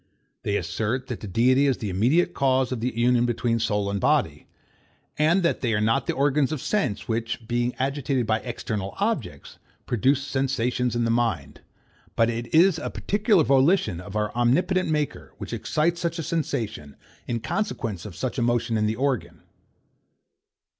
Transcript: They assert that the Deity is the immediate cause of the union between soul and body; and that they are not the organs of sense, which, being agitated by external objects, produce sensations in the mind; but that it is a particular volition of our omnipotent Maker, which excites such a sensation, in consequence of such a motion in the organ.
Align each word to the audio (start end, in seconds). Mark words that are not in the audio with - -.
They 0.41 0.57
assert 0.57 1.05
that 1.09 1.19
the 1.19 1.27
Deity 1.27 1.67
is 1.67 1.77
the 1.77 1.91
immediate 1.91 2.33
cause 2.33 2.71
of 2.71 2.79
the 2.79 2.91
union 2.97 3.27
between 3.27 3.59
soul 3.59 3.87
and 3.87 4.01
body; 4.01 4.47
and 5.15 5.43
that 5.43 5.61
they 5.61 5.75
are 5.75 5.79
not 5.79 6.07
the 6.07 6.13
organs 6.13 6.51
of 6.51 6.59
sense, 6.59 7.07
which, 7.07 7.47
being 7.47 7.75
agitated 7.77 8.25
by 8.25 8.39
external 8.39 8.95
objects, 8.97 9.59
produce 9.85 10.23
sensations 10.23 10.95
in 10.95 11.03
the 11.03 11.11
mind; 11.11 11.61
but 12.15 12.29
that 12.29 12.47
it 12.47 12.51
is 12.55 12.79
a 12.79 12.89
particular 12.89 13.43
volition 13.43 13.99
of 13.99 14.15
our 14.15 14.33
omnipotent 14.33 14.89
Maker, 14.89 15.35
which 15.37 15.53
excites 15.53 16.01
such 16.01 16.17
a 16.17 16.23
sensation, 16.23 16.95
in 17.27 17.39
consequence 17.39 18.03
of 18.03 18.15
such 18.15 18.39
a 18.39 18.41
motion 18.41 18.77
in 18.77 18.87
the 18.87 18.95
organ. 18.95 19.43